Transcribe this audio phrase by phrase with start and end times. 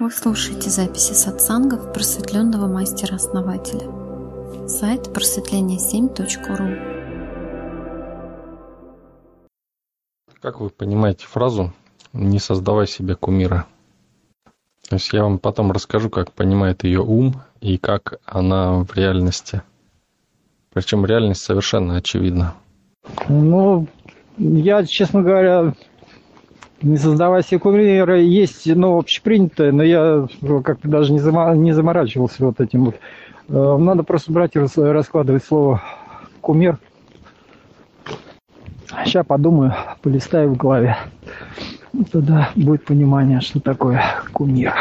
[0.00, 3.86] Вы слушаете записи сатсангов просветленного мастера-основателя.
[4.66, 6.78] Сайт просветление7.ру
[10.40, 11.74] Как вы понимаете фразу
[12.14, 13.66] «не создавай себе кумира»?
[14.88, 19.60] То есть я вам потом расскажу, как понимает ее ум и как она в реальности.
[20.72, 22.54] Причем реальность совершенно очевидна.
[23.28, 23.86] Ну,
[24.38, 25.74] я, честно говоря,
[26.82, 30.26] не создавая себе кумира, есть, ну, общепринятое, но я
[30.64, 32.96] как-то даже не, зама, не заморачивался вот этим вот.
[33.48, 35.82] Э, надо просто брать и раскладывать слово
[36.40, 36.78] кумир.
[39.04, 40.96] Сейчас подумаю, полистаю в голове.
[42.12, 44.74] Тогда будет понимание, что такое кумир.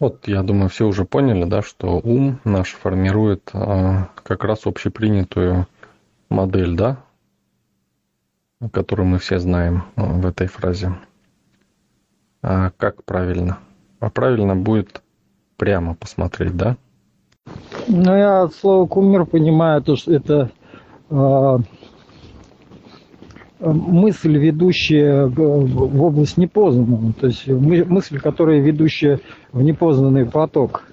[0.00, 5.66] Вот, я думаю, все уже поняли, да, что ум наш формирует э, как раз общепринятую
[6.30, 6.98] модель, да,
[8.72, 10.92] которую мы все знаем э, в этой фразе.
[12.42, 13.58] А как правильно?
[14.00, 15.02] А правильно будет
[15.56, 16.76] прямо посмотреть, да?
[17.86, 20.50] Ну, я от слова кумир понимаю, то, что это
[21.10, 21.58] э,
[23.60, 27.12] мысль, ведущая в область непознанного.
[27.14, 29.20] То есть мысль, которая ведущая
[29.52, 30.84] в непознанный поток.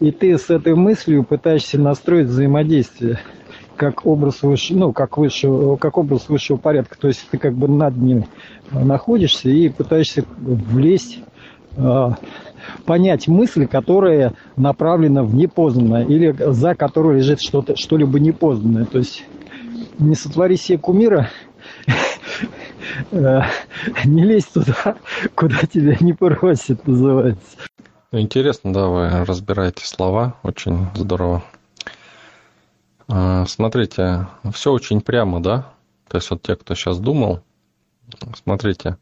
[0.00, 3.18] И ты с этой мыслью пытаешься настроить взаимодействие
[3.76, 6.98] как образ выше, ну, как, высшего, как образ высшего порядка.
[6.98, 8.24] То есть ты как бы над ним
[8.70, 11.20] находишься и пытаешься влезть,
[11.76, 12.10] э,
[12.84, 18.86] понять мысль, которая направлена в непознанное или за которой лежит что-то, что-либо непознанное.
[18.86, 19.24] То есть
[19.98, 21.30] не сотвори себе кумира,
[23.12, 23.40] э,
[24.04, 24.96] не лезь туда,
[25.34, 27.56] куда тебя не просят, называется.
[28.12, 31.42] Интересно, да, вы разбираете слова, очень здорово.
[33.08, 35.72] А, смотрите, все очень прямо, да?
[36.08, 37.40] То есть вот те, кто сейчас думал,
[38.34, 38.98] смотрите,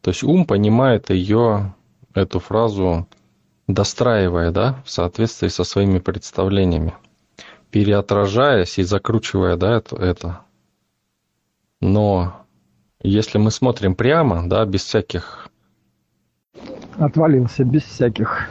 [0.00, 1.74] то есть ум понимает ее,
[2.14, 3.06] эту фразу,
[3.66, 6.94] достраивая, да, в соответствии со своими представлениями,
[7.70, 9.96] переотражаясь и закручивая, да, это.
[9.96, 10.40] это.
[11.80, 12.46] Но
[13.02, 15.48] если мы смотрим прямо, да, без всяких...
[16.96, 18.48] Отвалился, без всяких.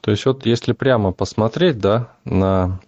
[0.00, 2.80] То есть вот если прямо посмотреть, да, на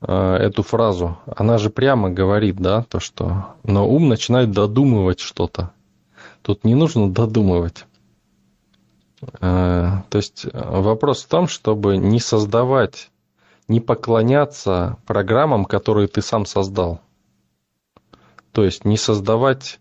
[0.00, 3.56] эту фразу, она же прямо говорит, да, то, что...
[3.64, 5.72] Но ум начинает додумывать что-то.
[6.42, 7.84] Тут не нужно додумывать.
[9.40, 13.10] Э, то есть вопрос в том, чтобы не создавать,
[13.66, 17.00] не поклоняться программам, которые ты сам создал.
[18.52, 19.80] То есть не создавать,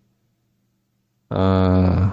[1.29, 2.09] э,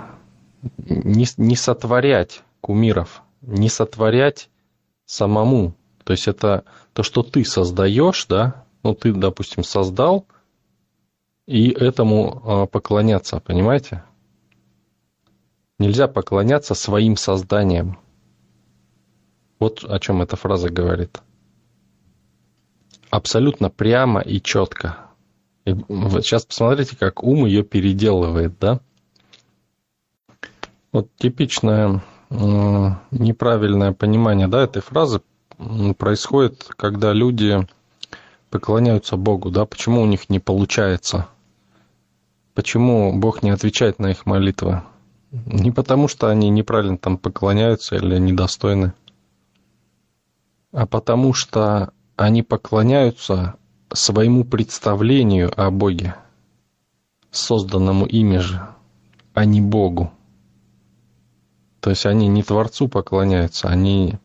[0.78, 4.48] не, не сотворять кумиров, не сотворять
[5.04, 10.26] самому то есть это то, что ты создаешь, да, ну ты, допустим, создал,
[11.46, 14.04] и этому а, поклоняться, понимаете?
[15.78, 17.98] Нельзя поклоняться своим созданиям.
[19.58, 21.20] Вот о чем эта фраза говорит.
[23.10, 24.98] Абсолютно прямо и четко.
[25.64, 28.80] И вот сейчас посмотрите, как ум ее переделывает, да?
[30.92, 35.20] Вот типичное неправильное понимание да, этой фразы
[35.98, 37.66] происходит, когда люди
[38.50, 41.26] поклоняются Богу, да, почему у них не получается?
[42.54, 44.82] Почему Бог не отвечает на их молитвы?
[45.46, 48.92] Не потому, что они неправильно там поклоняются или недостойны,
[50.72, 53.56] а потому что они поклоняются
[53.92, 56.14] своему представлению о Боге,
[57.32, 58.60] созданному ими же,
[59.34, 60.12] а не Богу.
[61.80, 64.18] То есть они не Творцу поклоняются, они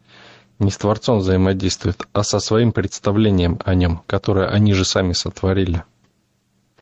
[0.60, 5.84] не с Творцом взаимодействуют, а со своим представлением о нем, которое они же сами сотворили.